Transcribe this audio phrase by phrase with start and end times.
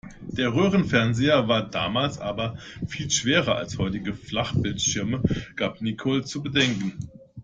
[0.25, 2.57] Der Röhrenfernseher war damals aber
[2.87, 5.21] viel schwerer als heutige Flachbildschirme,
[5.55, 6.97] gab Nicole zu bedenken.